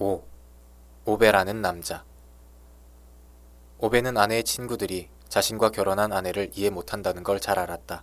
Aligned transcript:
5. 0.00 0.24
오베라는 1.04 1.62
남자. 1.62 2.04
오베는 3.78 4.16
아내의 4.16 4.42
친구들이 4.42 5.08
자신과 5.28 5.70
결혼한 5.70 6.12
아내를 6.12 6.50
이해 6.54 6.68
못한다는 6.68 7.22
걸 7.22 7.38
잘 7.38 7.60
알았다. 7.60 8.02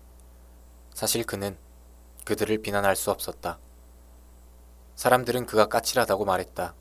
사실 0.94 1.26
그는 1.26 1.58
그들을 2.24 2.58
비난할 2.60 2.96
수 2.96 3.12
없었다. 3.12 3.60
사람들은 4.96 5.46
그가 5.46 5.66
까칠하다고 5.66 6.24
말했다. 6.24 6.76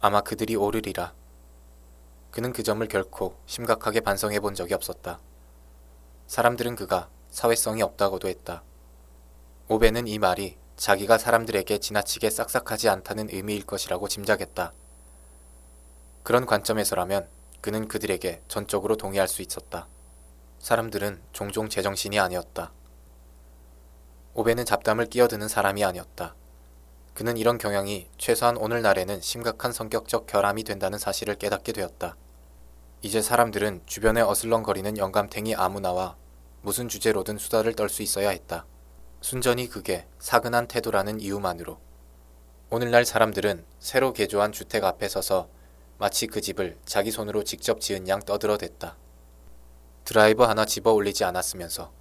아마 0.00 0.22
그들이 0.22 0.56
오르리라. 0.56 1.12
그는 2.30 2.54
그 2.54 2.62
점을 2.62 2.86
결코 2.88 3.38
심각하게 3.44 4.00
반성해 4.00 4.40
본 4.40 4.54
적이 4.54 4.72
없었다. 4.72 5.20
사람들은 6.28 6.76
그가 6.76 7.10
사회성이 7.28 7.82
없다고도 7.82 8.28
했다. 8.28 8.62
오베는 9.68 10.06
이 10.06 10.18
말이 10.18 10.56
자기가 10.76 11.16
사람들에게 11.16 11.78
지나치게 11.78 12.28
싹싹하지 12.28 12.88
않다는 12.90 13.30
의미일 13.32 13.64
것이라고 13.64 14.08
짐작했다. 14.08 14.72
그런 16.22 16.44
관점에서라면 16.44 17.28
그는 17.62 17.88
그들에게 17.88 18.42
전적으로 18.46 18.96
동의할 18.96 19.26
수 19.26 19.40
있었다. 19.40 19.88
사람들은 20.58 21.22
종종 21.32 21.68
제정신이 21.68 22.18
아니었다. 22.18 22.72
오베는 24.34 24.66
잡담을 24.66 25.06
끼어드는 25.06 25.48
사람이 25.48 25.82
아니었다. 25.82 26.34
그는 27.14 27.38
이런 27.38 27.56
경향이 27.56 28.10
최소한 28.18 28.58
오늘날에는 28.58 29.22
심각한 29.22 29.72
성격적 29.72 30.26
결함이 30.26 30.64
된다는 30.64 30.98
사실을 30.98 31.36
깨닫게 31.36 31.72
되었다. 31.72 32.16
이제 33.00 33.22
사람들은 33.22 33.82
주변에 33.86 34.20
어슬렁거리는 34.20 34.98
영감탱이 34.98 35.54
아무나와 35.54 36.16
무슨 36.60 36.88
주제로든 36.88 37.38
수다를 37.38 37.74
떨 37.74 37.88
수 37.88 38.02
있어야 38.02 38.28
했다. 38.28 38.66
순전히 39.20 39.68
그게 39.68 40.06
사근한 40.18 40.68
태도라는 40.68 41.20
이유만으로. 41.20 41.78
오늘날 42.70 43.04
사람들은 43.04 43.64
새로 43.78 44.12
개조한 44.12 44.52
주택 44.52 44.84
앞에 44.84 45.08
서서 45.08 45.48
마치 45.98 46.26
그 46.26 46.40
집을 46.40 46.78
자기 46.84 47.10
손으로 47.10 47.44
직접 47.44 47.80
지은 47.80 48.08
양 48.08 48.20
떠들어댔다. 48.20 48.96
드라이버 50.04 50.46
하나 50.46 50.64
집어 50.64 50.92
올리지 50.92 51.24
않았으면서. 51.24 51.92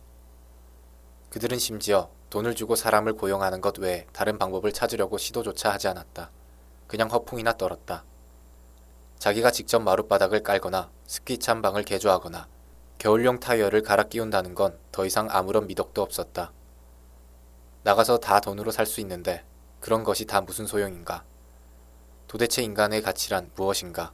그들은 1.29 1.57
심지어 1.57 2.09
돈을 2.29 2.55
주고 2.55 2.75
사람을 2.75 3.13
고용하는 3.13 3.61
것 3.61 3.77
외에 3.79 4.05
다른 4.13 4.37
방법을 4.37 4.71
찾으려고 4.71 5.17
시도조차 5.17 5.71
하지 5.71 5.87
않았다. 5.87 6.31
그냥 6.87 7.09
허풍이나 7.09 7.53
떨었다. 7.53 8.03
자기가 9.17 9.51
직접 9.51 9.79
마룻바닥을 9.79 10.43
깔거나 10.43 10.91
스키 11.07 11.37
찬방을 11.37 11.83
개조하거나 11.83 12.47
겨울용 12.97 13.39
타이어를 13.39 13.81
갈아 13.81 14.03
끼운다는 14.03 14.55
건 14.55 14.77
더 14.95 15.05
이상 15.05 15.27
아무런 15.29 15.67
미덕도 15.67 16.01
없었다. 16.01 16.53
나가서 17.85 18.17
다 18.17 18.39
돈으로 18.39 18.71
살 18.71 18.87
수 18.87 18.99
있는데 19.01 19.45
그런 19.79 20.03
것이 20.03 20.25
다 20.25 20.41
무슨 20.41 20.65
소용인가? 20.65 21.23
도대체 22.27 22.63
인간의 22.63 23.03
가치란 23.03 23.51
무엇인가? 23.53 24.11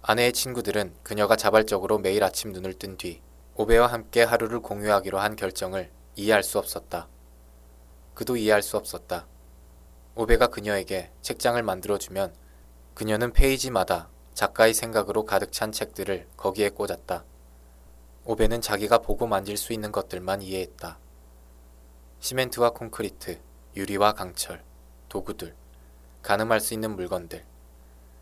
아내의 0.00 0.32
친구들은 0.32 0.94
그녀가 1.02 1.36
자발적으로 1.36 1.98
매일 1.98 2.24
아침 2.24 2.50
눈을 2.52 2.78
뜬 2.78 2.96
뒤 2.96 3.20
오베와 3.56 3.88
함께 3.88 4.22
하루를 4.22 4.60
공유하기로 4.60 5.18
한 5.18 5.36
결정을 5.36 5.90
이해할 6.16 6.42
수 6.42 6.58
없었다. 6.58 7.08
그도 8.14 8.38
이해할 8.38 8.62
수 8.62 8.78
없었다. 8.78 9.26
오베가 10.14 10.46
그녀에게 10.46 11.10
책장을 11.20 11.62
만들어주면 11.62 12.34
그녀는 12.94 13.34
페이지마다 13.34 14.08
작가의 14.32 14.72
생각으로 14.72 15.26
가득 15.26 15.52
찬 15.52 15.72
책들을 15.72 16.28
거기에 16.38 16.70
꽂았다. 16.70 17.22
오베는 18.24 18.62
자기가 18.62 19.00
보고 19.00 19.26
만질 19.26 19.58
수 19.58 19.74
있는 19.74 19.92
것들만 19.92 20.40
이해했다. 20.40 21.03
시멘트와 22.24 22.70
콘크리트, 22.70 23.38
유리와 23.76 24.14
강철, 24.14 24.64
도구들, 25.10 25.54
가늠할 26.22 26.58
수 26.58 26.72
있는 26.72 26.96
물건들. 26.96 27.44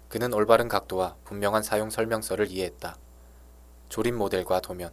그는 0.08 0.34
올바른 0.34 0.66
각도와 0.66 1.14
분명한 1.22 1.62
사용 1.62 1.88
설명서를 1.88 2.50
이해했다. 2.50 2.96
조립 3.88 4.14
모델과 4.14 4.58
도면, 4.58 4.90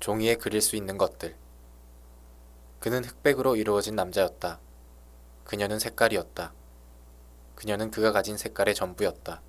종이에 0.00 0.36
그릴 0.36 0.62
수 0.62 0.76
있는 0.76 0.96
것들. 0.96 1.36
그는 2.80 3.04
흑백으로 3.04 3.56
이루어진 3.56 3.94
남자였다. 3.96 4.60
그녀는 5.44 5.78
색깔이었다. 5.78 6.54
그녀는 7.54 7.90
그가 7.90 8.12
가진 8.12 8.38
색깔의 8.38 8.74
전부였다. 8.74 9.42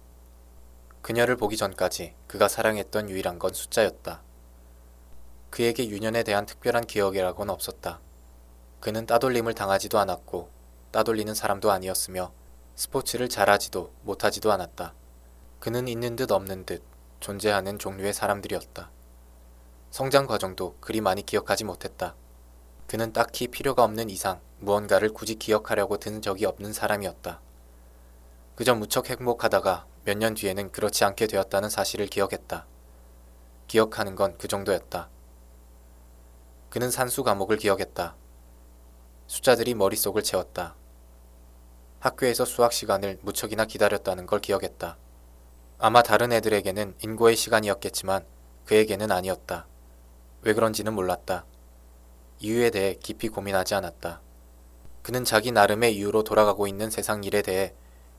그녀를 1.01 1.37
보기 1.37 1.55
전까지 1.55 2.15
그가 2.27 2.49
사랑했던 2.49 3.09
유일한 3.09 3.39
건 3.39 3.53
숫자였다. 3.53 4.21
그에게 5.51 5.87
유년에 5.87 6.23
대한 6.23 6.45
특별한 6.45 6.85
기억이라고는 6.85 7.53
없었다. 7.53 8.01
그는 8.79 9.05
따돌림을 9.05 9.53
당하지도 9.53 9.99
않았고 9.99 10.49
따돌리는 10.91 11.33
사람도 11.33 11.71
아니었으며 11.71 12.31
스포츠를 12.75 13.27
잘하지도 13.27 13.91
못하지도 14.03 14.51
않았다. 14.51 14.93
그는 15.59 15.87
있는 15.87 16.15
듯 16.15 16.31
없는 16.31 16.65
듯 16.65 16.81
존재하는 17.19 17.77
종류의 17.77 18.13
사람들이었다. 18.13 18.89
성장 19.91 20.27
과정도 20.27 20.77
그리 20.79 21.01
많이 21.01 21.25
기억하지 21.25 21.65
못했다. 21.65 22.15
그는 22.87 23.11
딱히 23.11 23.47
필요가 23.47 23.83
없는 23.83 24.09
이상 24.09 24.39
무언가를 24.59 25.09
굳이 25.09 25.35
기억하려고 25.35 25.97
든 25.97 26.21
적이 26.21 26.45
없는 26.45 26.71
사람이었다. 26.73 27.41
그저 28.55 28.75
무척 28.75 29.09
행복하다가 29.09 29.85
몇 30.05 30.17
년 30.17 30.33
뒤에는 30.33 30.71
그렇지 30.71 31.03
않게 31.03 31.27
되었다는 31.27 31.69
사실을 31.69 32.07
기억했다. 32.07 32.65
기억하는 33.67 34.15
건 34.15 34.37
그 34.37 34.47
정도였다. 34.47 35.09
그는 36.69 36.89
산수 36.89 37.23
과목을 37.23 37.57
기억했다. 37.57 38.15
숫자들이 39.29 39.75
머릿속을 39.75 40.23
채웠다. 40.23 40.75
학교에서 41.99 42.45
수학 42.45 42.73
시간을 42.73 43.19
무척이나 43.21 43.65
기다렸다는 43.65 44.25
걸 44.25 44.39
기억했다. 44.39 44.97
아마 45.77 46.01
다른 46.01 46.31
애들에게는 46.31 46.95
인고의 47.03 47.35
시간이었겠지만 47.35 48.25
그에게는 48.65 49.11
아니었다. 49.11 49.67
왜 50.41 50.53
그런지는 50.53 50.93
몰랐다. 50.93 51.45
이유에 52.39 52.71
대해 52.71 52.95
깊이 52.95 53.29
고민하지 53.29 53.75
않았다. 53.75 54.19
그는 55.03 55.23
자기 55.23 55.51
나름의 55.51 55.95
이유로 55.95 56.23
돌아가고 56.23 56.65
있는 56.65 56.89
세상 56.89 57.23
일에 57.23 57.43
대해 57.43 57.75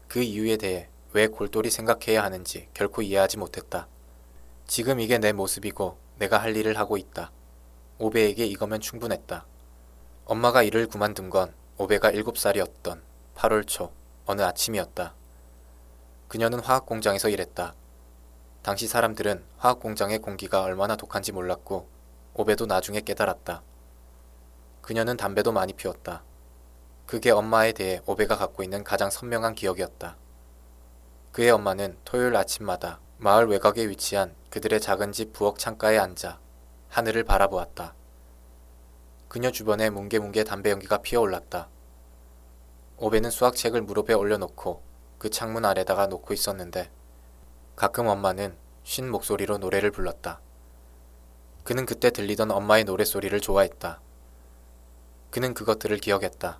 그 0.06 0.22
이유에 0.22 0.58
대해 0.58 0.88
왜 1.12 1.26
골똘히 1.26 1.70
생각해야 1.70 2.22
하는지 2.22 2.68
결코 2.72 3.02
이해하지 3.02 3.36
못했다. 3.36 3.88
지금 4.68 5.00
이게 5.00 5.18
내 5.18 5.32
모습이고 5.32 5.98
내가 6.20 6.38
할 6.38 6.56
일을 6.56 6.78
하고 6.78 6.96
있다. 6.96 7.32
오베에게 7.98 8.46
이거면 8.46 8.78
충분했다. 8.78 9.49
엄마가 10.30 10.62
일을 10.62 10.86
그만둔 10.86 11.28
건 11.28 11.52
오베가 11.76 12.12
7살이었던 12.12 13.00
8월 13.34 13.66
초 13.66 13.90
어느 14.26 14.42
아침이었다. 14.42 15.12
그녀는 16.28 16.60
화학 16.60 16.86
공장에서 16.86 17.28
일했다. 17.28 17.74
당시 18.62 18.86
사람들은 18.86 19.44
화학 19.58 19.80
공장의 19.80 20.20
공기가 20.20 20.62
얼마나 20.62 20.94
독한지 20.94 21.32
몰랐고 21.32 21.88
오베도 22.34 22.66
나중에 22.66 23.00
깨달았다. 23.00 23.64
그녀는 24.82 25.16
담배도 25.16 25.50
많이 25.50 25.72
피웠다. 25.72 26.22
그게 27.06 27.32
엄마에 27.32 27.72
대해 27.72 28.00
오베가 28.06 28.36
갖고 28.36 28.62
있는 28.62 28.84
가장 28.84 29.10
선명한 29.10 29.56
기억이었다. 29.56 30.16
그의 31.32 31.50
엄마는 31.50 31.98
토요일 32.04 32.36
아침마다 32.36 33.00
마을 33.18 33.48
외곽에 33.48 33.88
위치한 33.88 34.36
그들의 34.50 34.80
작은 34.80 35.10
집 35.10 35.32
부엌 35.32 35.58
창가에 35.58 35.98
앉아 35.98 36.38
하늘을 36.88 37.24
바라보았다. 37.24 37.96
그녀 39.30 39.52
주변에 39.52 39.90
뭉게뭉게 39.90 40.42
담배 40.42 40.72
연기가 40.72 40.98
피어올랐다. 40.98 41.68
오베는 42.96 43.30
수학책을 43.30 43.80
무릎에 43.80 44.12
올려놓고 44.12 44.82
그 45.18 45.30
창문 45.30 45.64
아래다가 45.64 46.08
놓고 46.08 46.34
있었는데 46.34 46.90
가끔 47.76 48.08
엄마는 48.08 48.56
쉰 48.82 49.06
목소리로 49.06 49.58
노래를 49.58 49.92
불렀다. 49.92 50.40
그는 51.62 51.86
그때 51.86 52.10
들리던 52.10 52.50
엄마의 52.50 52.82
노랫소리를 52.82 53.40
좋아했다. 53.40 54.00
그는 55.30 55.54
그것들을 55.54 55.96
기억했다. 55.98 56.58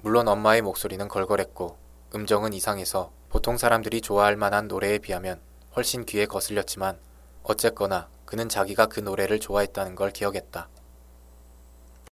물론 0.00 0.26
엄마의 0.26 0.62
목소리는 0.62 1.06
걸걸했고 1.06 1.78
음정은 2.16 2.54
이상해서 2.54 3.12
보통 3.28 3.56
사람들이 3.56 4.00
좋아할 4.00 4.34
만한 4.34 4.66
노래에 4.66 4.98
비하면 4.98 5.40
훨씬 5.76 6.06
귀에 6.06 6.26
거슬렸지만 6.26 6.98
어쨌거나 7.44 8.08
그는 8.24 8.48
자기가 8.48 8.86
그 8.86 8.98
노래를 8.98 9.38
좋아했다는 9.38 9.94
걸 9.94 10.10
기억했다. 10.10 10.68